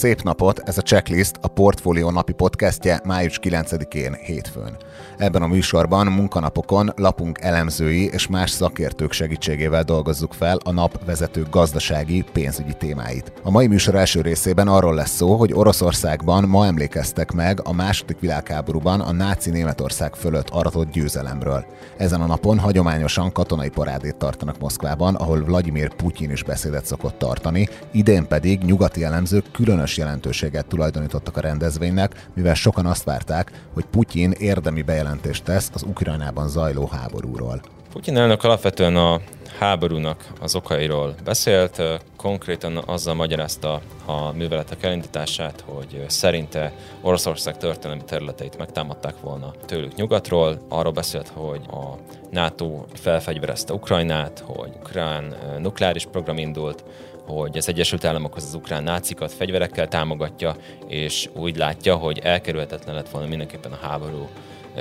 [0.00, 4.76] Szép napot, ez a Checklist, a Portfólió napi podcastje május 9-én hétfőn.
[5.18, 11.46] Ebben a műsorban munkanapokon lapunk elemzői és más szakértők segítségével dolgozzuk fel a nap vezető
[11.50, 13.32] gazdasági, pénzügyi témáit.
[13.42, 18.20] A mai műsor első részében arról lesz szó, hogy Oroszországban ma emlékeztek meg a második
[18.20, 21.64] világháborúban a náci Németország fölött aratott győzelemről.
[21.96, 27.68] Ezen a napon hagyományosan katonai parádét tartanak Moszkvában, ahol Vladimir Putyin is beszédet szokott tartani,
[27.90, 33.84] idén pedig nyugati elemzők különös különös jelentőséget tulajdonítottak a rendezvénynek, mivel sokan azt várták, hogy
[33.84, 37.60] Putyin érdemi bejelentést tesz az Ukrajnában zajló háborúról.
[37.92, 39.20] Putyin elnök alapvetően a
[39.58, 41.82] háborúnak az okairól beszélt,
[42.16, 50.66] konkrétan azzal magyarázta a műveletek elindítását, hogy szerinte Oroszország történelmi területeit megtámadták volna tőlük nyugatról.
[50.68, 51.96] Arról beszélt, hogy a
[52.30, 56.84] NATO felfegyverezte Ukrajnát, hogy ukrán nukleáris program indult,
[57.30, 63.08] hogy az Egyesült Államokhoz az ukrán nácikat fegyverekkel támogatja, és úgy látja, hogy elkerülhetetlen lett
[63.08, 64.28] volna mindenképpen a háború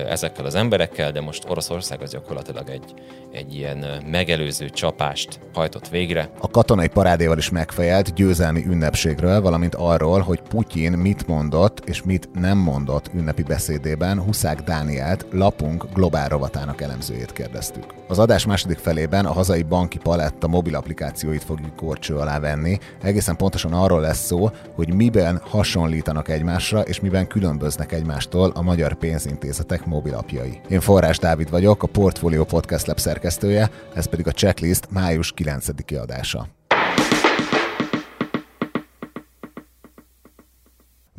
[0.08, 2.94] ezekkel az emberekkel, de most Oroszország az gyakorlatilag egy,
[3.32, 6.30] egy ilyen megelőző csapást hajtott végre.
[6.40, 12.30] A katonai parádéval is megfejelt győzelmi ünnepségről, valamint arról, hogy Putyin mit mondott és mit
[12.34, 17.86] nem mondott ünnepi beszédében Huszák Dánielt, lapunk globál rovatának elemzőjét kérdeztük.
[18.08, 22.78] Az adás második felében a hazai banki paletta mobil applikációit fogjuk korcső alá venni.
[23.02, 28.94] Egészen pontosan arról lesz szó, hogy miben hasonlítanak egymásra és miben különböznek egymástól a magyar
[28.94, 30.62] pénzintézetek mobilapjai.
[30.70, 36.02] Én Forrás Dávid vagyok, a Portfolio Podcast Lab szerkesztője, ez pedig a checklist május 9-i
[36.02, 36.59] adása.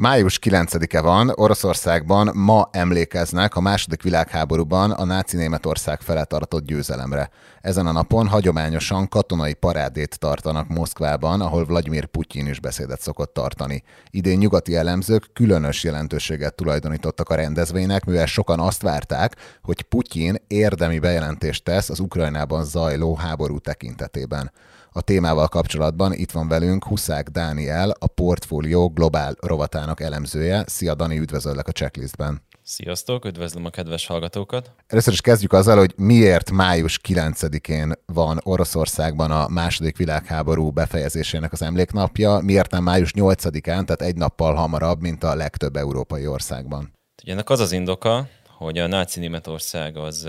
[0.01, 7.31] Május 9-e van, Oroszországban ma emlékeznek a második világháborúban a náci Németország felett aratott győzelemre.
[7.61, 13.83] Ezen a napon hagyományosan katonai parádét tartanak Moszkvában, ahol Vladimir Putyin is beszédet szokott tartani.
[14.11, 20.99] Idén nyugati elemzők különös jelentőséget tulajdonítottak a rendezvénynek, mivel sokan azt várták, hogy Putyin érdemi
[20.99, 24.51] bejelentést tesz az Ukrajnában zajló háború tekintetében.
[24.93, 30.65] A témával kapcsolatban itt van velünk Huszák Dániel, a Portfolio Globál rovatának elemzője.
[30.67, 32.43] Szia Dani, üdvözöllek a checklistben.
[32.63, 34.73] Sziasztok, üdvözlöm a kedves hallgatókat!
[34.87, 41.63] Először is kezdjük azzal, hogy miért május 9-én van Oroszországban a második világháború befejezésének az
[41.63, 46.93] emléknapja, miért nem május 8-án, tehát egy nappal hamarabb, mint a legtöbb európai országban.
[47.23, 50.29] Ugye ennek az az indoka, hogy a náci Németország az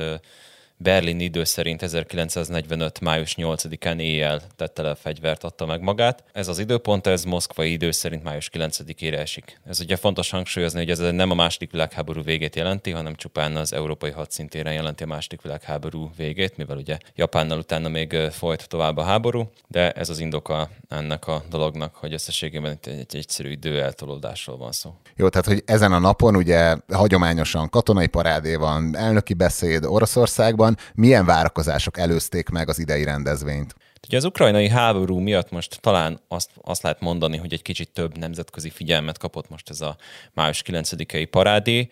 [0.83, 2.99] Berlin idő szerint 1945.
[2.99, 6.23] május 8-án éjjel tette le a fegyvert, adta meg magát.
[6.33, 9.59] Ez az időpont, ez moszkvai idő szerint május 9-ére esik.
[9.65, 13.73] Ez ugye fontos hangsúlyozni, hogy ez nem a második világháború végét jelenti, hanem csupán az
[13.73, 19.03] európai hadszintéren jelenti a második világháború végét, mivel ugye Japánnal utána még folyt tovább a
[19.03, 24.71] háború, de ez az indoka ennek a dolognak, hogy összességében egy, egy egyszerű időeltolódásról van
[24.71, 24.93] szó.
[25.15, 31.25] Jó, tehát hogy ezen a napon ugye hagyományosan katonai parádé van, elnöki beszéd Oroszországban, milyen
[31.25, 33.75] várakozások előzték meg az idei rendezvényt?
[34.07, 38.17] Ugye az ukrajnai háború miatt most talán azt, azt lehet mondani, hogy egy kicsit több
[38.17, 39.97] nemzetközi figyelmet kapott most ez a
[40.33, 41.89] május 9-i parádé.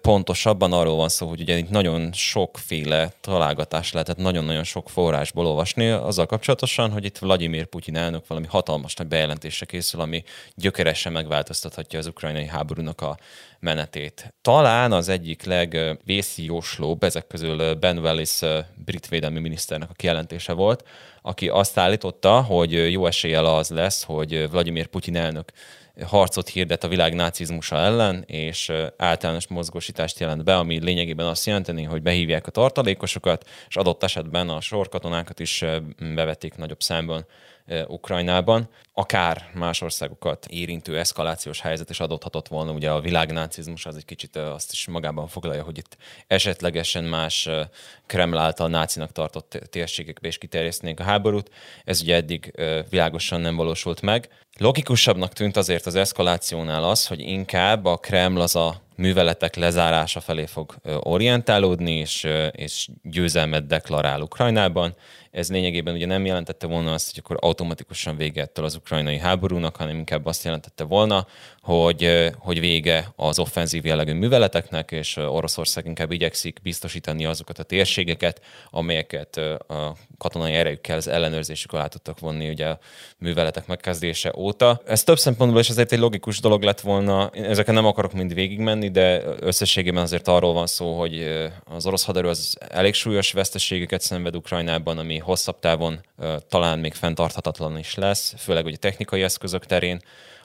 [0.00, 5.88] Pontosabban arról van szó, hogy ugye itt nagyon sokféle találgatás lehetett nagyon-nagyon sok forrásból olvasni
[5.88, 10.22] azzal kapcsolatosan, hogy itt Vladimir Putyin elnök valami hatalmas nagy bejelentésre készül, ami
[10.54, 13.18] gyökeresen megváltoztathatja az ukrajnai háborúnak a
[13.60, 14.34] menetét.
[14.42, 20.84] Talán az egyik legvészjóslóbb ezek közül Ben Wallace brit védelmi miniszternek a kijelentése volt,
[21.22, 25.52] aki azt állította, hogy jó eséllyel az lesz, hogy Vladimir Putyin elnök
[26.06, 31.82] harcot hirdet a világ nácizmusa ellen, és általános mozgósítást jelent be, ami lényegében azt jelenteni,
[31.82, 35.64] hogy behívják a tartalékosokat, és adott esetben a sorkatonákat is
[36.14, 37.26] bevették nagyobb számban
[37.86, 38.68] Ukrajnában.
[38.94, 42.72] Akár más országokat érintő eszkalációs helyzet is adódhatott volna.
[42.72, 45.96] Ugye a világnácizmus az egy kicsit azt is magában foglalja, hogy itt
[46.26, 47.48] esetlegesen más
[48.06, 51.50] Kreml által nácinak tartott térségekbe is kiterjesztenénk a háborút.
[51.84, 52.52] Ez ugye eddig
[52.90, 54.28] világosan nem valósult meg.
[54.58, 60.46] Logikusabbnak tűnt azért az eszkalációnál az, hogy inkább a Kreml az a műveletek lezárása felé
[60.46, 64.94] fog orientálódni, és, és győzelmet deklarál Ukrajnában,
[65.32, 69.96] ez lényegében ugye nem jelentette volna azt, hogy akkor automatikusan vége az ukrajnai háborúnak, hanem
[69.96, 71.26] inkább azt jelentette volna,
[71.60, 78.40] hogy, hogy vége az offenzív jellegű műveleteknek, és Oroszország inkább igyekszik biztosítani azokat a térségeket,
[78.70, 79.36] amelyeket
[79.68, 82.78] a katonai erejükkel az ellenőrzésük alá tudtak vonni ugye a
[83.18, 84.82] műveletek megkezdése óta.
[84.86, 87.30] Ez több szempontból is azért egy logikus dolog lett volna.
[87.30, 92.28] Ezeken nem akarok mind végigmenni, de összességében azért arról van szó, hogy az orosz haderő
[92.28, 96.00] az elég súlyos veszteségeket szenved Ukrajnában, ami hosszabb távon
[96.48, 100.00] talán még fenntarthatatlan is lesz, főleg ugye technikai eszközök terén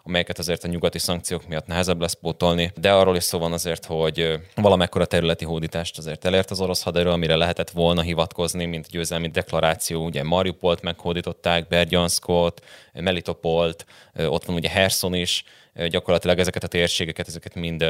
[0.08, 3.86] amelyeket azért a nyugati szankciók miatt nehezebb lesz pótolni, de arról is szó van azért,
[3.86, 9.28] hogy valamekkora területi hódítást azért elért az orosz haderő, amire lehetett volna hivatkozni, mint győzelmi
[9.28, 10.06] deklaráció.
[10.06, 12.64] Ugye Mariupolt meghódították, Bergyanskot,
[12.94, 13.86] Melitopolt,
[14.16, 15.44] ott van ugye Herson is,
[15.86, 17.86] gyakorlatilag ezeket a térségeket, ezeket mind,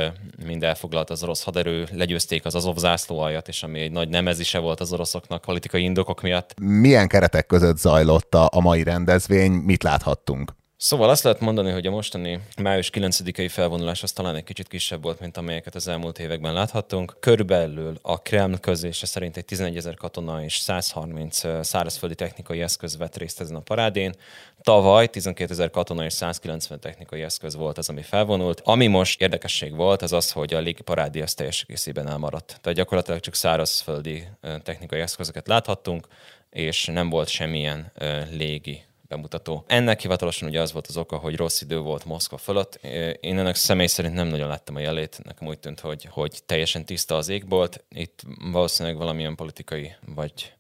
[0.46, 4.80] mind elfoglalt az orosz haderő, legyőzték az Azov zászlóaljat, és ami egy nagy nemezise volt
[4.80, 6.54] az oroszoknak politikai indokok miatt.
[6.60, 10.52] Milyen keretek között zajlott a, mai rendezvény, mit láthattunk?
[10.80, 15.04] Szóval azt lehet mondani, hogy a mostani május 9-i felvonulás az talán egy kicsit kisebb
[15.04, 17.18] volt, mint amelyeket az elmúlt években láthattunk.
[17.20, 23.18] Körülbelül a Kreml közése szerint egy 11 ezer katona és 130 szárazföldi technikai eszköz vett
[23.18, 24.14] részt ezen a parádén.
[24.62, 28.62] Tavaly 12 ezer katona és 190 technikai eszköz volt az, ami felvonult.
[28.64, 32.60] Ami most érdekesség volt, az az, hogy a légi parádé az teljes egészében elmaradt.
[32.62, 34.28] Tehát gyakorlatilag csak szárazföldi
[34.64, 36.08] technikai eszközöket láthattunk,
[36.50, 37.92] és nem volt semmilyen
[38.32, 39.64] légi bemutató.
[39.68, 42.76] Ennek hivatalosan ugye az volt az oka, hogy rossz idő volt Moszkva fölött.
[43.20, 46.86] Én ennek személy szerint nem nagyon láttam a jelét, nekem úgy tűnt, hogy, hogy teljesen
[46.86, 47.84] tiszta az égbolt.
[47.90, 48.22] Itt
[48.52, 50.52] valószínűleg valamilyen politikai vagy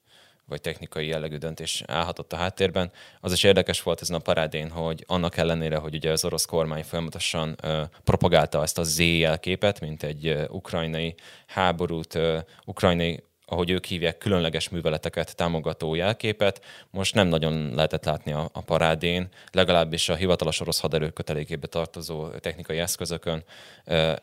[0.47, 2.91] vagy technikai jellegű döntés állhatott a háttérben.
[3.21, 6.83] Az is érdekes volt ezen a parádén, hogy annak ellenére, hogy ugye az orosz kormány
[6.83, 11.15] folyamatosan uh, propagálta ezt a Z jelképet, mint egy uh, ukrajnai
[11.47, 16.61] háborút, uh, ukrajnai ahogy ők hívják, különleges műveleteket támogató jelképet.
[16.89, 22.29] Most nem nagyon lehetett látni a, a parádén, legalábbis a hivatalos orosz haderő kötelékébe tartozó
[22.29, 23.43] technikai eszközökön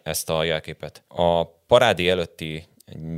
[0.03, 1.03] ezt a jelképet.
[1.09, 2.67] A parádé előtti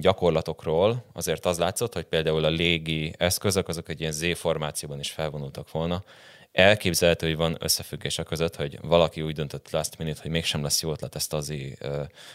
[0.00, 5.70] gyakorlatokról azért az látszott, hogy például a légi eszközök azok egy ilyen Z-formációban is felvonultak
[5.70, 6.04] volna,
[6.56, 10.82] elképzelhető, hogy van összefüggés a között, hogy valaki úgy döntött last minute, hogy mégsem lesz
[10.82, 11.52] jó ötlet ezt az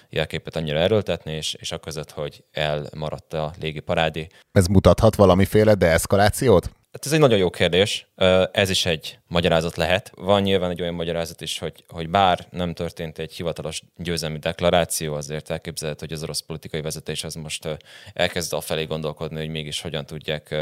[0.09, 4.27] jelképet annyira erőltetni, és, és a között, hogy elmaradt a légi parádé.
[4.51, 6.71] Ez mutathat valamiféle deeszkalációt?
[6.91, 8.07] Hát ez egy nagyon jó kérdés.
[8.51, 10.11] Ez is egy magyarázat lehet.
[10.15, 15.13] Van nyilván egy olyan magyarázat is, hogy, hogy bár nem történt egy hivatalos győzelmi deklaráció,
[15.13, 17.67] azért elképzelhető, hogy az orosz politikai vezetés az most
[18.13, 20.55] elkezd a felé gondolkodni, hogy mégis hogyan tudják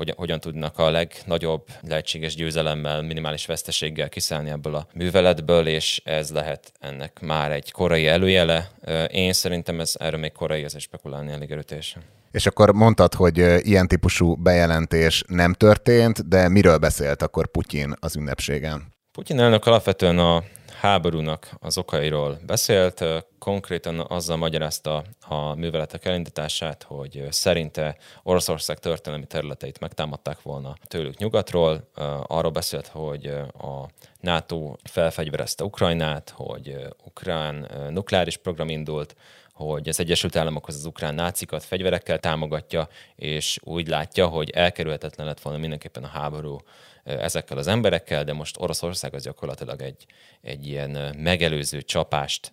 [0.00, 6.30] hogy hogyan tudnak a legnagyobb lehetséges győzelemmel, minimális veszteséggel kiszállni ebből a műveletből, és ez
[6.30, 8.70] lehet ennek már egy korai előjele.
[9.10, 12.02] Én szerintem ez erről még korai, ez spekulálni elég erőteljesen.
[12.30, 18.16] És akkor mondtad, hogy ilyen típusú bejelentés nem történt, de miről beszélt akkor Putyin az
[18.16, 18.92] ünnepségen?
[19.12, 20.42] Putyin elnök alapvetően a
[20.80, 23.04] háborúnak az okairól beszélt,
[23.38, 31.90] konkrétan azzal magyarázta a műveletek elindítását, hogy szerinte Oroszország történelmi területeit megtámadták volna tőlük nyugatról.
[32.26, 33.26] Arról beszélt, hogy
[33.58, 33.88] a
[34.20, 39.16] NATO felfegyverezte Ukrajnát, hogy ukrán nukleáris program indult,
[39.52, 45.40] hogy az Egyesült Államokhoz az ukrán nácikat fegyverekkel támogatja, és úgy látja, hogy elkerülhetetlen lett
[45.40, 46.58] volna mindenképpen a háború
[47.04, 50.06] ezekkel az emberekkel, de most Oroszország az gyakorlatilag egy,
[50.40, 52.52] egy ilyen megelőző csapást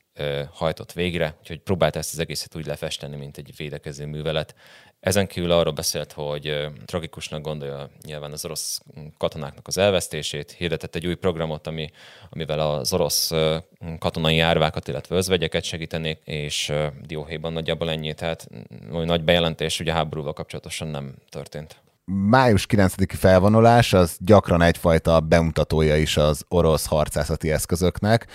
[0.51, 4.55] hajtott végre, úgyhogy próbált ezt az egészet úgy lefesteni, mint egy védekező művelet.
[4.99, 8.81] Ezen kívül arról beszélt, hogy tragikusnak gondolja nyilván az orosz
[9.17, 11.89] katonáknak az elvesztését, hirdetett egy új programot, ami,
[12.29, 13.31] amivel az orosz
[13.99, 18.47] katonai járvákat, illetve özvegyeket segítenék, és dióhéjban nagyjából ennyi, tehát
[18.89, 21.81] nagy bejelentés ugye háborúval kapcsolatosan nem történt
[22.11, 28.27] május 9-i felvonulás az gyakran egyfajta bemutatója is az orosz harcászati eszközöknek,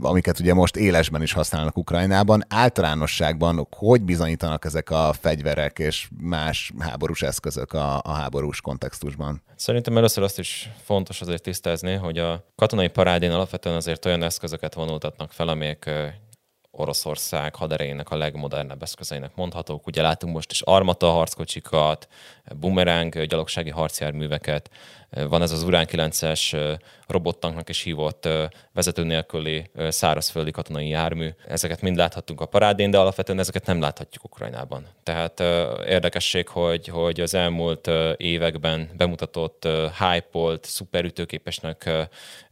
[0.00, 2.44] amiket ugye most élesben is használnak Ukrajnában.
[2.48, 9.42] Általánosságban hogy bizonyítanak ezek a fegyverek és más háborús eszközök a, a háborús kontextusban?
[9.56, 14.74] Szerintem először azt is fontos azért tisztázni, hogy a katonai parádén alapvetően azért olyan eszközöket
[14.74, 15.90] vonultatnak fel, amelyek
[16.80, 19.86] Oroszország haderejének a legmodernebb eszközeinek mondhatók.
[19.86, 22.08] Ugye látunk most is armata harckocsikat,
[22.56, 24.70] bumerang gyalogsági harcjárműveket,
[25.10, 28.28] van ez az Urán 9-es robottanknak is hívott
[28.72, 31.28] vezető nélküli szárazföldi katonai jármű.
[31.48, 34.86] Ezeket mind láthattunk a parádén, de alapvetően ezeket nem láthatjuk Ukrajnában.
[35.02, 35.40] Tehát
[35.86, 41.90] érdekesség, hogy, hogy az elmúlt években bemutatott hype-olt, szuperütőképesnek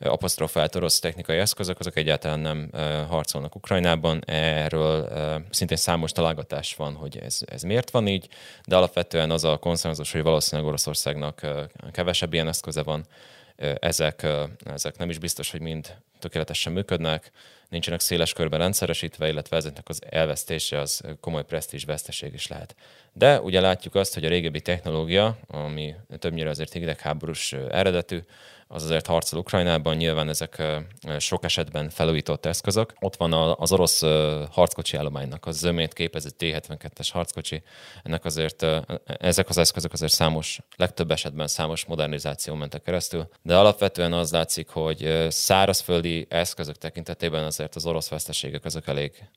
[0.01, 2.71] apostrofált orosz technikai eszközök, azok egyáltalán nem
[3.09, 4.23] harcolnak Ukrajnában.
[4.27, 5.09] Erről
[5.51, 8.29] szintén számos találgatás van, hogy ez, ez miért van így,
[8.67, 11.47] de alapvetően az a konszenzus, hogy valószínűleg Oroszországnak
[11.93, 13.07] kevesebb ilyen eszköze van,
[13.79, 14.27] ezek,
[14.65, 17.31] ezek nem is biztos, hogy mind tökéletesen működnek,
[17.69, 22.77] nincsenek széles körben rendszeresítve, illetve ezeknek az elvesztése az komoly presztízs veszteség is lehet.
[23.13, 28.19] De ugye látjuk azt, hogy a régebbi technológia, ami többnyire azért hidegháborús eredetű,
[28.71, 30.63] az azért harcol Ukrajnában, nyilván ezek
[31.19, 32.95] sok esetben felújított eszközök.
[33.01, 34.01] Ott van az orosz
[34.51, 37.63] harckocsi állománynak az zömét képező T-72-es harckocsi,
[38.03, 38.67] ennek azért
[39.05, 44.69] ezek az eszközök azért számos, legtöbb esetben számos modernizáció mentek keresztül, de alapvetően az látszik,
[44.69, 49.29] hogy szárazföldi eszközök tekintetében azért az orosz veszteségek azok elég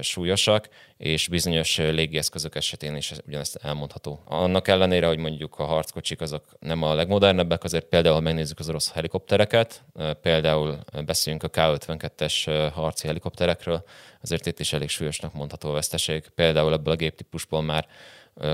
[0.00, 4.22] súlyosak, és bizonyos légieszközök esetén is ugyanezt elmondható.
[4.24, 8.92] Annak ellenére, hogy mondjuk a harckocsik azok nem a legmodernebbek, azért például, megnézzük az orosz
[8.92, 9.84] helikoptereket,
[10.22, 13.84] például beszéljünk a K-52-es harci helikopterekről,
[14.22, 16.24] azért itt is elég súlyosnak mondható a veszteség.
[16.34, 17.86] Például ebből a géptípusból már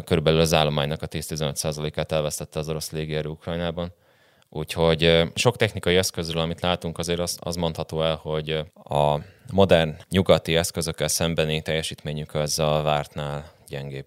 [0.04, 3.92] körülbelül az állománynak a 10-15%-át elvesztette az orosz légierő Ukrajnában.
[4.50, 9.18] Úgyhogy sok technikai eszközről, amit látunk, azért az, az mondható el, hogy a
[9.52, 14.06] modern nyugati eszközökkel szembeni teljesítményük az a vártnál gyengébb.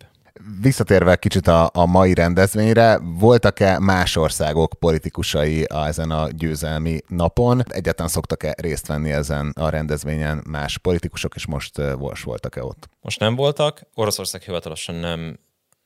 [0.62, 7.64] Visszatérve kicsit a, a mai rendezvényre, voltak-e más országok politikusai a, ezen a győzelmi napon?
[7.68, 12.90] Egyáltalán szoktak-e részt venni ezen a rendezvényen más politikusok, és most most voltak-e ott?
[13.02, 13.82] Most nem voltak.
[13.96, 15.40] Oroszország hivatalosan nem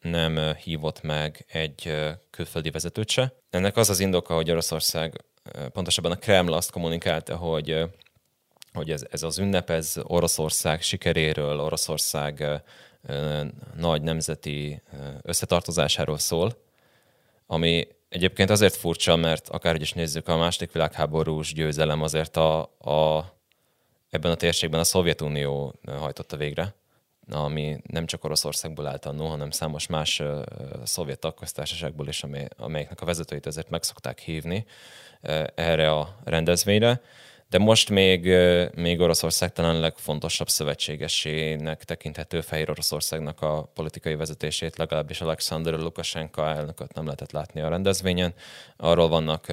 [0.06, 1.96] nem hívott meg egy
[2.30, 3.34] külföldi vezetőt se.
[3.50, 5.24] Ennek az az indoka, hogy Oroszország,
[5.72, 7.80] pontosabban a Kreml azt kommunikálta, hogy,
[8.74, 12.62] hogy ez, ez az ünnep, ez Oroszország sikeréről, Oroszország
[13.76, 14.82] nagy nemzeti
[15.22, 16.64] összetartozásáról szól,
[17.48, 23.34] ami egyébként azért furcsa, mert akárhogy is nézzük, a második világháborús győzelem azért a, a,
[24.10, 26.76] ebben a térségben a Szovjetunió hajtotta végre
[27.30, 30.42] ami nem csak Oroszországból állt annó, hanem számos más uh,
[30.84, 34.66] szovjet tagköztársaságból is, amely, amelyeknek a vezetőit ezért meg szokták hívni
[35.22, 37.02] uh, erre a rendezvényre.
[37.56, 38.32] De most még,
[38.76, 46.94] még Oroszország talán legfontosabb szövetségesének tekinthető Fehér Oroszországnak a politikai vezetését, legalábbis Alexander Lukashenko elnököt
[46.94, 48.34] nem lehetett látni a rendezvényen.
[48.78, 49.46] Arról vannak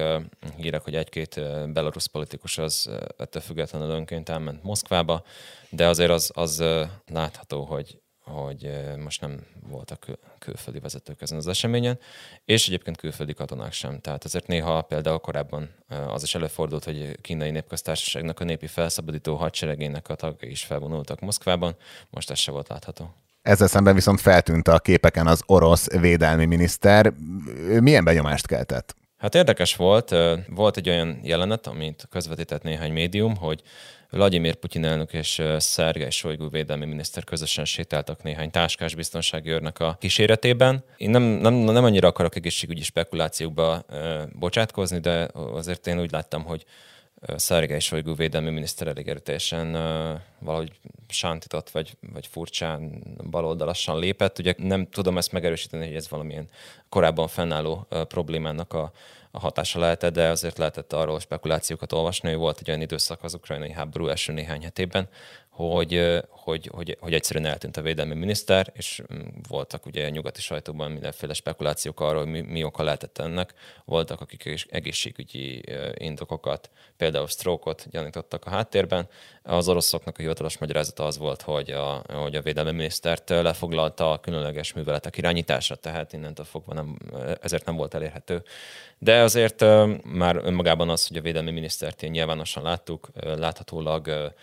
[0.57, 1.41] hírek, hogy egy-két
[1.73, 5.23] belarusz politikus az ettől függetlenül önként elment Moszkvába,
[5.69, 6.63] de azért az, az
[7.11, 10.05] látható, hogy, hogy most nem voltak
[10.39, 11.99] külföldi vezetők ezen az eseményen,
[12.45, 13.99] és egyébként külföldi katonák sem.
[13.99, 15.69] Tehát azért néha például korábban
[16.07, 21.75] az is előfordult, hogy kínai népköztársaságnak a népi felszabadító hadseregének a tagjai is felvonultak Moszkvában,
[22.09, 23.13] most ez se volt látható.
[23.41, 27.13] Ezzel szemben viszont feltűnt a képeken az orosz védelmi miniszter.
[27.57, 28.95] Ő milyen benyomást keltett?
[29.17, 30.15] Hát érdekes volt,
[30.47, 33.61] volt egy olyan jelenet, amit közvetített néhány médium, hogy
[34.13, 39.97] Vladimir Putyin elnök és Szergej Sojgu védelmi miniszter közösen sétáltak néhány táskás biztonsági őrnek a
[39.99, 40.83] kíséretében.
[40.97, 43.85] Én nem, nem, nem annyira akarok egészségügyi spekulációkba
[44.39, 46.65] bocsátkozni, de azért én úgy láttam, hogy
[47.35, 49.71] Szergej Sojgu védelmi miniszter elég erőteljesen
[50.39, 50.71] valahogy
[51.07, 54.39] sántított, vagy, vagy furcsán baloldalassan lépett.
[54.39, 56.49] Ugye nem tudom ezt megerősíteni, hogy ez valamilyen
[56.89, 58.91] korábban fennálló problémának a,
[59.35, 63.33] a hatása lehetett, de azért lehetett arról spekulációkat olvasni, hogy volt egy olyan időszak az
[63.33, 65.09] ukrajnai háború első néhány hetében,
[65.53, 70.41] hogy, hogy, hogy, hogy egyszerűen eltűnt a védelmi miniszter, és mm, voltak ugye a nyugati
[70.41, 73.53] sajtóban mindenféle spekulációk arról, hogy mi, mi oka lehetett ennek.
[73.85, 79.07] Voltak, akik egészségügyi indokokat, például stroke-ot gyanítottak a háttérben.
[79.43, 84.19] Az oroszoknak a hivatalos magyarázata az volt, hogy a, hogy a védelmi minisztert lefoglalta a
[84.19, 86.97] különleges műveletek irányítása, tehát innentől fogva nem,
[87.41, 88.43] ezért nem volt elérhető.
[88.97, 89.65] De azért
[90.03, 94.33] már önmagában az, hogy a védelmi minisztert én nyilvánosan láttuk, láthatólag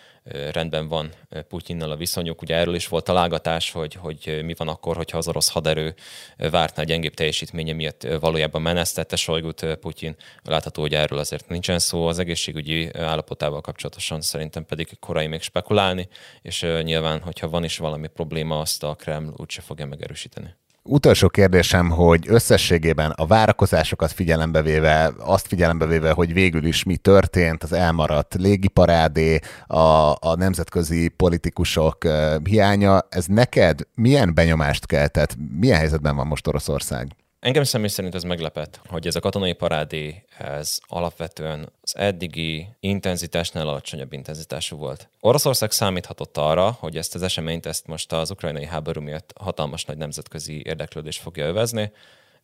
[0.52, 1.12] rendben van
[1.48, 2.42] Putyinnal a viszonyuk.
[2.42, 5.94] Ugye erről is volt találgatás, hogy, hogy mi van akkor, hogyha az orosz haderő
[6.36, 10.16] vártnál gyengébb teljesítménye miatt valójában menesztette Solgut Putyin.
[10.42, 12.06] Látható, hogy erről azért nincsen szó.
[12.06, 16.08] Az egészségügyi állapotával kapcsolatosan szerintem pedig korai még spekulálni,
[16.42, 20.54] és nyilván, hogyha van is valami probléma, azt a Kreml úgyse fogja megerősíteni.
[20.92, 26.96] Utolsó kérdésem, hogy összességében a várakozásokat figyelembe véve, azt figyelembe véve, hogy végül is mi
[26.96, 31.96] történt, az elmaradt légiparádé, a, a nemzetközi politikusok
[32.44, 35.36] hiánya, ez neked milyen benyomást keltett?
[35.58, 37.08] Milyen helyzetben van most Oroszország?
[37.40, 43.68] Engem személy szerint ez meglepett, hogy ez a katonai parádé, ez alapvetően az eddigi intenzitásnál
[43.68, 45.08] alacsonyabb intenzitású volt.
[45.20, 49.96] Oroszország számíthatott arra, hogy ezt az eseményt, ezt most az ukrajnai háború miatt hatalmas nagy
[49.96, 51.92] nemzetközi érdeklődés fogja övezni.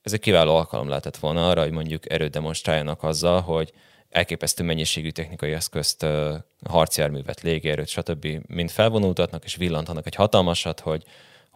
[0.02, 3.72] Ez egy kiváló alkalom lehetett volna arra, hogy mondjuk erőt demonstráljanak azzal, hogy
[4.10, 6.06] elképesztő mennyiségű technikai eszközt,
[6.68, 8.26] harcjárművet, légierőt, stb.
[8.46, 11.04] mind felvonultatnak és villantanak egy hatalmasat, hogy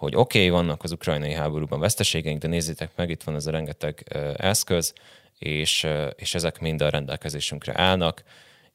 [0.01, 3.51] hogy oké, okay, vannak az ukrajnai háborúban veszteségeink, de nézzétek meg, itt van ez a
[3.51, 4.05] rengeteg
[4.37, 4.93] eszköz,
[5.39, 8.23] és, és ezek mind a rendelkezésünkre állnak,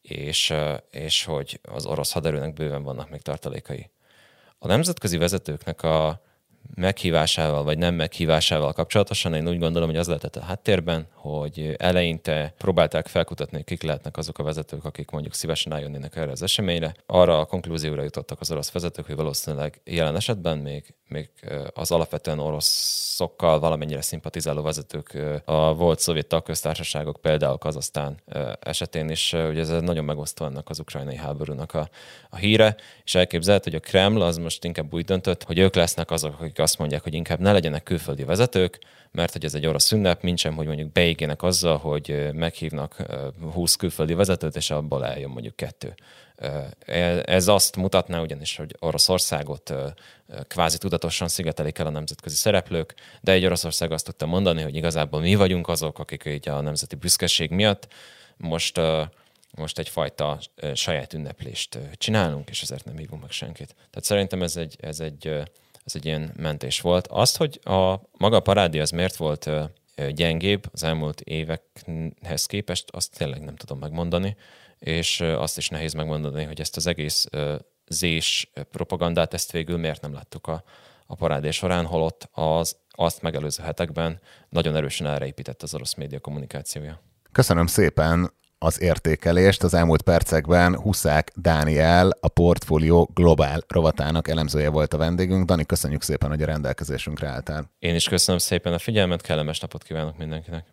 [0.01, 0.53] és,
[0.91, 3.89] és hogy az orosz haderőnek bőven vannak még tartalékai.
[4.59, 6.21] A nemzetközi vezetőknek a
[6.75, 12.53] meghívásával vagy nem meghívásával kapcsolatosan én úgy gondolom, hogy az lehetett a háttérben, hogy eleinte
[12.57, 16.93] próbálták felkutatni, kik lehetnek azok a vezetők, akik mondjuk szívesen eljönnének erre az eseményre.
[17.05, 21.29] Arra a konklúzióra jutottak az orosz vezetők, hogy valószínűleg jelen esetben még, még
[21.73, 28.21] az alapvetően oroszokkal valamennyire szimpatizáló vezetők a volt szovjet tagköztársaságok, például Kazasztán
[28.59, 31.89] esetén is, ugye ez nagyon megosztó ennek az ukrajnai háborúnak a,
[32.29, 36.11] a híre, és elképzelt, hogy a Kreml az most inkább úgy döntött, hogy ők lesznek
[36.11, 38.79] azok, akik azt mondják, hogy inkább ne legyenek külföldi vezetők,
[39.11, 42.95] mert hogy ez egy orosz ünnep, mint sem, hogy mondjuk beégének azzal, hogy meghívnak
[43.53, 45.93] 20 külföldi vezetőt, és abból eljön mondjuk kettő.
[46.85, 49.73] E, ez azt mutatná ugyanis, hogy Oroszországot
[50.47, 55.19] kvázi tudatosan szigetelik el a nemzetközi szereplők, de egy Oroszország azt tudta mondani, hogy igazából
[55.19, 57.87] mi vagyunk azok, akik így a nemzeti büszkeség miatt
[58.37, 58.79] most
[59.55, 60.39] most egyfajta
[60.73, 63.75] saját ünneplést csinálunk, és ezért nem hívunk meg senkit.
[63.75, 65.43] Tehát szerintem ez egy, ez egy
[65.85, 67.07] ez egy ilyen mentés volt.
[67.07, 69.49] Azt, hogy a maga a parádi az miért volt
[70.09, 74.35] gyengébb az elmúlt évekhez képest, azt tényleg nem tudom megmondani,
[74.79, 77.27] és azt is nehéz megmondani, hogy ezt az egész
[77.87, 80.63] zés propagandát, ezt végül miért nem láttuk a,
[81.07, 86.19] a parádé során, holott az azt megelőző hetekben nagyon erősen erre épített az orosz média
[86.19, 87.01] kommunikációja.
[87.31, 88.33] Köszönöm szépen
[88.65, 89.63] az értékelést.
[89.63, 95.45] Az elmúlt percekben Huszák Dániel, a Portfolio Globál rovatának elemzője volt a vendégünk.
[95.45, 97.71] Dani, köszönjük szépen, hogy a rendelkezésünkre álltál.
[97.79, 100.65] Én is köszönöm szépen a figyelmet, kellemes napot kívánok mindenkinek.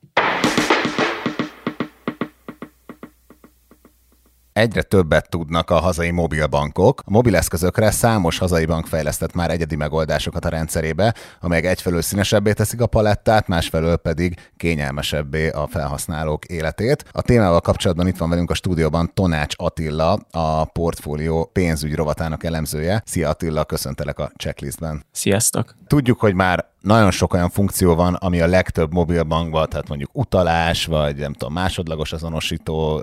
[4.53, 7.03] Egyre többet tudnak a hazai mobilbankok.
[7.05, 12.81] A mobileszközökre számos hazai bank fejlesztett már egyedi megoldásokat a rendszerébe, amelyek egyfelől színesebbé teszik
[12.81, 17.05] a palettát, másfelől pedig kényelmesebbé a felhasználók életét.
[17.13, 23.03] A témával kapcsolatban itt van velünk a stúdióban Tonács Attila, a portfólió pénzügy rovatának elemzője.
[23.05, 25.05] Szia Attila, köszöntelek a checklistben.
[25.13, 25.75] Sziasztok!
[25.87, 30.87] Tudjuk, hogy már nagyon sok olyan funkció van, ami a legtöbb mobilbankban, tehát mondjuk utalás,
[30.87, 33.03] vagy nem tudom, másodlagos azonosító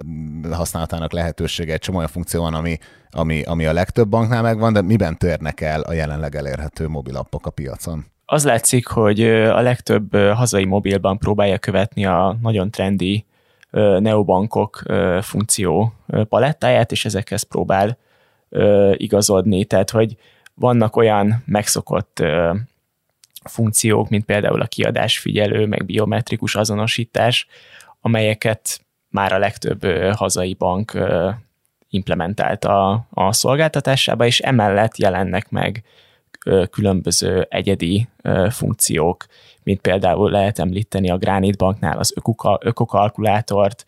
[0.52, 2.78] használatának lehetősége, egy csomó olyan funkció van, ami,
[3.12, 7.50] ami, ami a legtöbb banknál megvan, de miben törnek el a jelenleg elérhető mobilappok a
[7.50, 8.06] piacon?
[8.26, 13.26] Az látszik, hogy a legtöbb hazai mobilban próbálja követni a nagyon trendi
[14.00, 14.84] neobankok
[15.22, 15.94] funkció
[16.30, 17.98] palettáját, és ezekhez próbál
[18.94, 19.66] igazodni.
[19.66, 20.18] Tehát, hogy
[20.54, 22.24] vannak olyan megszokott
[23.44, 27.48] funkciók, mint például a kiadásfigyelő, meg biometrikus azonosítás,
[28.02, 30.98] amelyeket már a legtöbb hazai bank
[31.90, 35.84] implementált a, a szolgáltatásába, és emellett jelennek meg
[36.70, 38.08] különböző egyedi
[38.50, 39.26] funkciók,
[39.64, 42.14] mint például lehet említeni a Granite Banknál az
[42.60, 43.86] ökokalkulátort,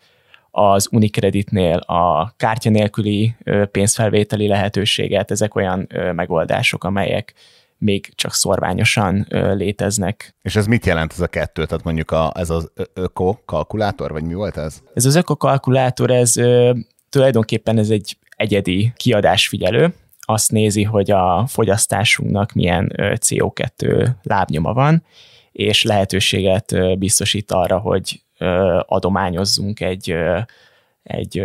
[0.50, 3.34] az Unicreditnél a kártya nélküli
[3.70, 7.34] pénzfelvételi lehetőséget, ezek olyan megoldások, amelyek
[7.82, 10.34] még csak szorványosan léteznek.
[10.42, 11.66] És ez mit jelent ez a kettő?
[11.66, 14.82] Tehát mondjuk a, ez az öko-kalkulátor, vagy mi volt ez?
[14.94, 16.32] Ez az öko-kalkulátor, ez
[17.08, 25.04] tulajdonképpen ez egy egyedi kiadásfigyelő, azt nézi, hogy a fogyasztásunknak milyen CO2 lábnyoma van,
[25.52, 28.22] és lehetőséget biztosít arra, hogy
[28.86, 30.14] adományozzunk egy,
[31.02, 31.42] egy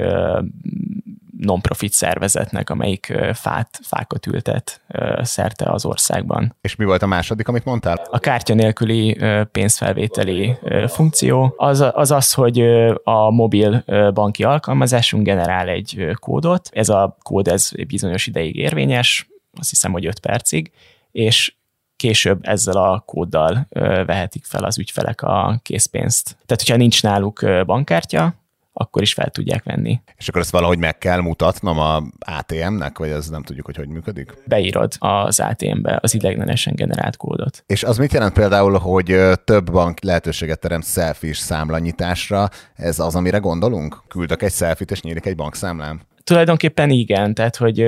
[1.40, 4.82] non-profit szervezetnek, amelyik fát, fákat ültet
[5.22, 6.56] szerte az országban.
[6.62, 8.08] És mi volt a második, amit mondtál?
[8.12, 9.18] A kártya nélküli
[9.52, 10.56] pénzfelvételi
[10.88, 12.62] funkció az az, az hogy
[13.04, 19.28] a mobil banki alkalmazásunk generál egy kódot, ez a kód ez bizonyos ideig érvényes,
[19.60, 20.72] azt hiszem, hogy 5 percig,
[21.12, 21.56] és
[21.96, 23.68] később ezzel a kóddal
[24.06, 26.26] vehetik fel az ügyfelek a készpénzt.
[26.46, 28.34] Tehát, hogyha nincs náluk bankkártya,
[28.78, 30.02] akkor is fel tudják venni.
[30.18, 33.88] És akkor ezt valahogy meg kell mutatnom a ATM-nek, vagy ez nem tudjuk, hogy hogy
[33.88, 34.34] működik?
[34.46, 37.64] Beírod az ATM-be az ideiglenesen generált kódot.
[37.68, 42.50] És az mit jelent például, hogy több bank lehetőséget teremt selfie számlanyításra?
[42.76, 44.04] Ez az, amire gondolunk?
[44.08, 46.02] Küldök egy selfit, és nyílik egy bankszámlám?
[46.28, 47.88] Tulajdonképpen igen, tehát hogy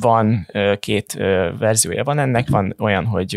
[0.00, 0.46] van
[0.80, 1.12] két
[1.58, 3.34] verziója van ennek, van olyan, hogy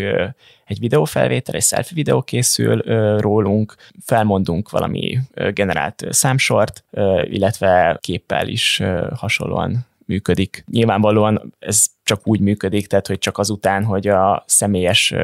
[0.66, 2.80] egy videófelvétel, egy selfie videó készül
[3.18, 5.18] rólunk, felmondunk valami
[5.52, 6.84] generált számsort,
[7.22, 8.82] illetve képpel is
[9.14, 10.64] hasonlóan működik.
[10.70, 15.14] Nyilvánvalóan ez csak úgy működik, tehát hogy csak azután, hogy a személyes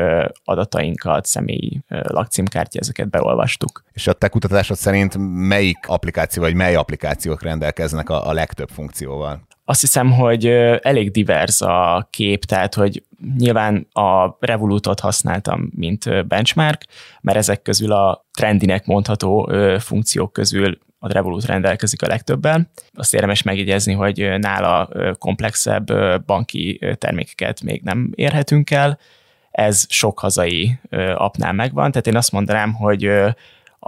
[0.45, 3.83] adatainkat, személyi lakcímkártya, ezeket beolvastuk.
[3.93, 5.17] És a te kutatásod szerint
[5.49, 9.47] melyik applikáció, vagy mely applikációk rendelkeznek a, a legtöbb funkcióval?
[9.65, 10.47] Azt hiszem, hogy
[10.81, 13.03] elég divers a kép, tehát hogy
[13.37, 16.85] nyilván a Revolutot használtam, mint benchmark,
[17.21, 20.79] mert ezek közül a trendinek mondható funkciók közül
[21.11, 22.71] a Revolut rendelkezik a legtöbben.
[22.95, 24.89] Azt érdemes megjegyezni, hogy nála
[25.19, 25.87] komplexebb
[26.27, 28.99] banki termékeket még nem érhetünk el.
[29.51, 30.79] Ez sok hazai
[31.15, 33.11] appnál megvan, tehát én azt mondanám, hogy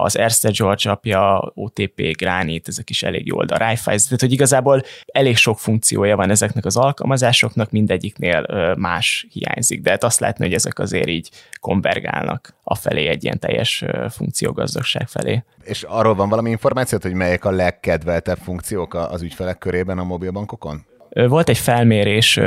[0.01, 4.81] az Erste George apja, OTP, Granit, ezek is elég jól, a Raiffeisen, tehát hogy igazából
[5.05, 8.45] elég sok funkciója van ezeknek az alkalmazásoknak, mindegyiknél
[8.77, 13.39] más hiányzik, de hát azt látni, hogy ezek azért így konvergálnak a felé egy ilyen
[13.39, 15.43] teljes funkciógazdagság felé.
[15.63, 20.85] És arról van valami információt, hogy melyek a legkedveltebb funkciók az ügyfelek körében a mobilbankokon?
[21.09, 22.39] Volt egy felmérés,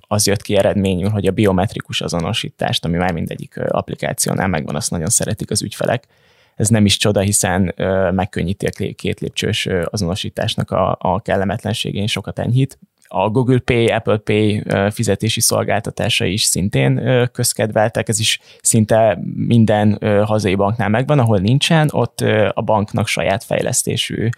[0.00, 5.08] az jött ki eredményül, hogy a biometrikus azonosítást, ami már mindegyik applikációnál megvan, azt nagyon
[5.08, 6.04] szeretik az ügyfelek,
[6.58, 7.74] ez nem is csoda, hiszen
[8.14, 12.78] megkönnyíti a két lépcsős azonosításnak a, a kellemetlenségén, sokat enyhít.
[13.10, 20.54] A Google Pay, Apple Pay fizetési szolgáltatásai is szintén közkedveltek, ez is szinte minden hazai
[20.54, 22.20] banknál megvan, ahol nincsen, ott
[22.52, 24.28] a banknak saját fejlesztésű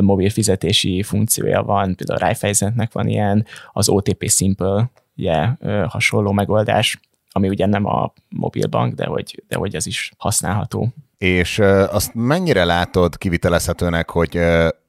[0.00, 5.48] mobil fizetési funkciója van, például a Raiffeisennek van ilyen, az OTP Simple ugye,
[5.88, 10.88] hasonló megoldás, ami ugye nem a mobilbank, de hogy, de hogy ez is használható.
[11.24, 11.58] És
[11.90, 14.40] azt mennyire látod kivitelezhetőnek, hogy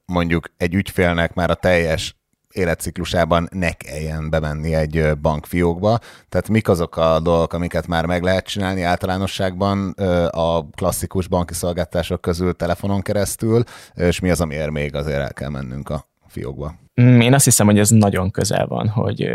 [0.06, 2.16] mondjuk egy ügyfélnek már a teljes
[2.52, 5.98] életciklusában ne kelljen bemenni egy bankfiókba.
[6.28, 9.90] Tehát mik azok a dolgok, amiket már meg lehet csinálni általánosságban
[10.30, 13.62] a klasszikus banki szolgáltások közül telefonon keresztül,
[13.94, 16.74] és mi az, amiért még azért el kell mennünk a fiókba?
[17.00, 19.28] Mm, én azt hiszem, hogy ez nagyon közel van, hogy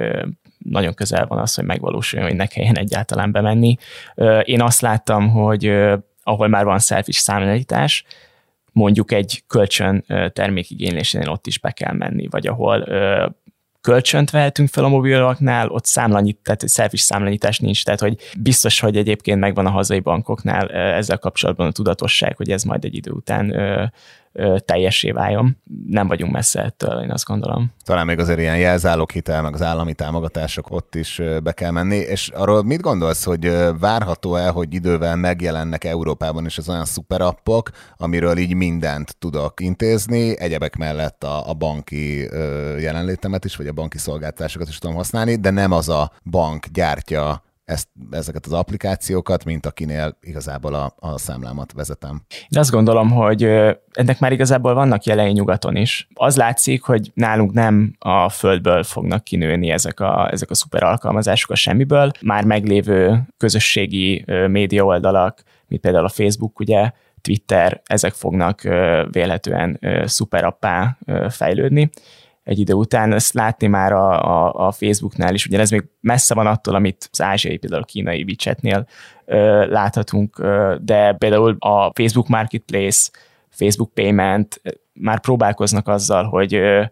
[0.57, 3.75] nagyon közel van az, hogy megvalósuljon, hogy ne kelljen egyáltalán bemenni.
[4.43, 5.71] Én azt láttam, hogy
[6.23, 8.05] ahol már van selfish számlálítás,
[8.71, 12.87] mondjuk egy kölcsön termékigénylésénél ott is be kell menni, vagy ahol
[13.81, 18.97] kölcsönt vehetünk fel a mobiloknál, ott számlanyit, tehát selfish számlanyítás nincs, tehát hogy biztos, hogy
[18.97, 23.53] egyébként megvan a hazai bankoknál ezzel kapcsolatban a tudatosság, hogy ez majd egy idő után
[24.65, 25.57] teljesé váljon.
[25.87, 27.71] Nem vagyunk messze ettől, én azt gondolom.
[27.83, 32.29] Talán még azért ilyen jelzáloghitel, meg az állami támogatások ott is be kell menni, és
[32.29, 38.53] arról mit gondolsz, hogy várható-e, hogy idővel megjelennek Európában is az olyan szuperappok, amiről így
[38.53, 42.29] mindent tudok intézni, egyebek mellett a, a banki
[42.79, 47.43] jelenlétemet is, vagy a banki szolgáltásokat is tudom használni, de nem az a bank gyártja
[47.65, 52.21] ezt, ezeket az applikációkat, mint akinél igazából a, a számlámat vezetem.
[52.29, 53.43] Én azt gondolom, hogy
[53.91, 56.07] ennek már igazából vannak jelei nyugaton is.
[56.13, 61.49] Az látszik, hogy nálunk nem a földből fognak kinőni ezek a, ezek a szuper alkalmazások
[61.49, 62.11] a semmiből.
[62.21, 68.61] Már meglévő közösségi média oldalak, mint például a Facebook, ugye, Twitter, ezek fognak
[69.11, 70.97] véletlenül szuperappá
[71.29, 71.89] fejlődni
[72.43, 73.13] egy idő után.
[73.13, 77.21] Ezt látni már a, a, a Facebooknál is, ugyanez még messze van attól, amit az
[77.21, 78.87] ázsiai, például a kínai WeChatnél
[79.25, 83.09] ö, láthatunk, ö, de például a Facebook Marketplace,
[83.49, 84.61] Facebook Payment
[84.93, 86.83] már próbálkoznak azzal, hogy ö,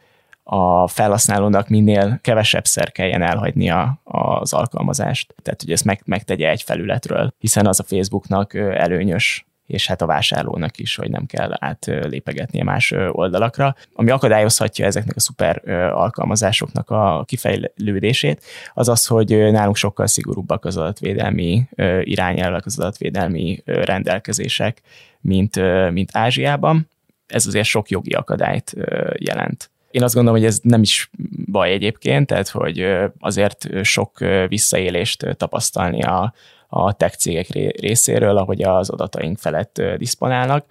[0.51, 5.35] a felhasználónak minél kevesebbszer kelljen elhagynia az alkalmazást.
[5.41, 10.05] Tehát, hogy ezt meg, megtegye egy felületről, hiszen az a Facebooknak előnyös és hát a
[10.05, 17.23] vásárlónak is, hogy nem kell átlépegetnie más oldalakra, ami akadályozhatja ezeknek a szuper alkalmazásoknak a
[17.27, 21.67] kifejlődését, az az, hogy nálunk sokkal szigorúbbak az adatvédelmi
[22.01, 24.81] irányelvek, az adatvédelmi rendelkezések,
[25.21, 25.55] mint,
[25.91, 26.89] mint Ázsiában.
[27.27, 28.75] Ez azért sok jogi akadályt
[29.17, 29.69] jelent.
[29.91, 31.09] Én azt gondolom, hogy ez nem is
[31.51, 32.87] baj egyébként, tehát hogy
[33.19, 36.33] azért sok visszaélést tapasztalni a,
[36.69, 37.47] a tech cégek
[37.79, 40.65] részéről, ahogy az adataink felett disponálnak.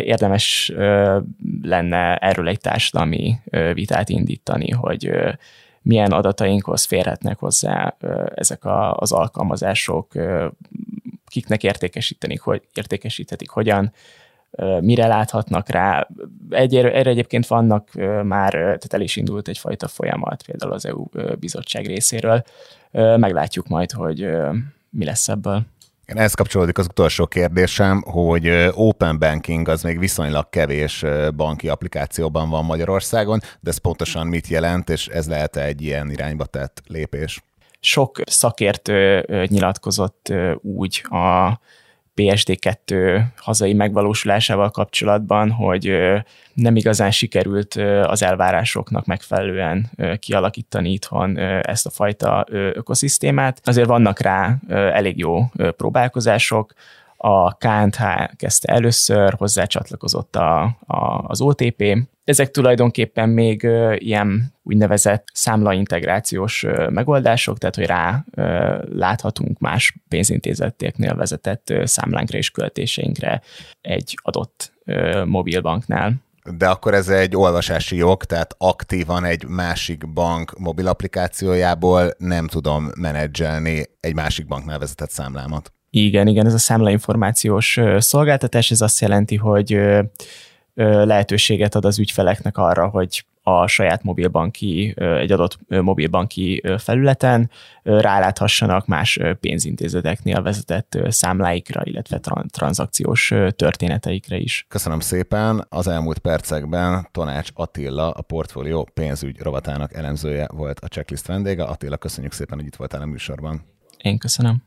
[0.00, 0.72] Érdemes
[1.62, 3.36] lenne erről egy társadalmi
[3.72, 5.10] vitát indítani, hogy
[5.82, 7.96] milyen adatainkhoz férhetnek hozzá
[8.34, 8.60] ezek
[8.92, 10.12] az alkalmazások,
[11.26, 13.92] kiknek értékesítenik, hogy értékesíthetik, hogyan,
[14.80, 16.08] mire láthatnak rá.
[16.50, 17.90] Egy, erre egyébként vannak
[18.22, 21.04] már, tehát el is indult egyfajta folyamat, például az EU
[21.38, 22.42] bizottság részéről.
[22.92, 24.28] Meglátjuk majd, hogy
[24.96, 25.66] mi lesz ebből.
[26.04, 31.04] Ehhez kapcsolódik az utolsó kérdésem, hogy Open Banking az még viszonylag kevés
[31.36, 36.44] banki applikációban van Magyarországon, de ez pontosan mit jelent, és ez lehet egy ilyen irányba
[36.44, 37.42] tett lépés?
[37.80, 41.58] Sok szakértő nyilatkozott úgy a
[42.16, 45.96] PSD2 hazai megvalósulásával kapcsolatban, hogy
[46.54, 53.60] nem igazán sikerült az elvárásoknak megfelelően kialakítani itthon ezt a fajta ökoszisztémát.
[53.64, 56.72] Azért vannak rá elég jó próbálkozások,
[57.16, 58.02] a KNH
[58.36, 62.08] kezdte először, hozzá csatlakozott a, a, az OTP.
[62.24, 63.62] Ezek tulajdonképpen még
[63.94, 68.24] ilyen úgynevezett számlaintegrációs megoldások, tehát hogy rá
[68.92, 73.42] láthatunk más pénzintézeteknél vezetett számlánkra és költéseinkre
[73.80, 74.72] egy adott
[75.24, 76.24] mobilbanknál.
[76.56, 82.90] De akkor ez egy olvasási jog, tehát aktívan egy másik bank mobil applikációjából nem tudom
[82.98, 85.75] menedzselni egy másik banknál vezetett számlámat.
[85.98, 89.80] Igen, igen, ez a számlainformációs szolgáltatás, ez azt jelenti, hogy
[90.74, 97.50] lehetőséget ad az ügyfeleknek arra, hogy a saját mobilbanki, egy adott mobilbanki felületen
[97.82, 104.66] ráláthassanak más pénzintézeteknél vezetett számláikra, illetve tranzakciós történeteikre is.
[104.68, 105.66] Köszönöm szépen.
[105.68, 111.64] Az elmúlt percekben Tanács Attila, a portfólió pénzügy rovatának elemzője volt a checklist vendége.
[111.64, 113.62] Attila, köszönjük szépen, hogy itt voltál a műsorban.
[114.02, 114.62] Én köszönöm.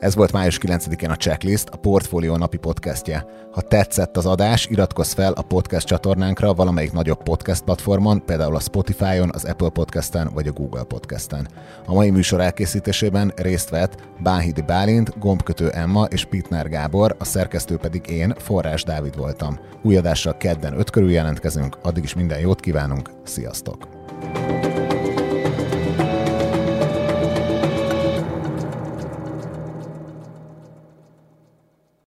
[0.00, 3.26] Ez volt május 9-én a Checklist, a Portfolio napi podcastje.
[3.52, 8.60] Ha tetszett az adás, iratkozz fel a podcast csatornánkra valamelyik nagyobb podcast platformon, például a
[8.60, 11.48] Spotify-on, az Apple Podcast-en vagy a Google Podcast-en.
[11.86, 17.76] A mai műsor elkészítésében részt vett Bánhidi Bálint, Gombkötő Emma és Pitner Gábor, a szerkesztő
[17.76, 19.58] pedig én, Forrás Dávid voltam.
[19.82, 23.99] Új adással kedden 5 körül jelentkezünk, addig is minden jót kívánunk, sziasztok!